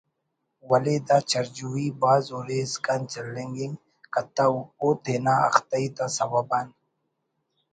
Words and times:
ولے 0.69 0.95
دا 1.07 1.17
چرجوئی 1.29 1.87
بھاز 2.01 2.25
ہُرے 2.35 2.59
اسکان 2.65 3.01
چلینگ 3.11 3.55
انگ 3.63 3.75
کتو 4.13 4.45
او 4.79 4.87
تینا 5.03 5.35
اختئی 5.47 5.87
تا 5.95 6.05
سوب 6.17 6.49
آن 6.59 6.67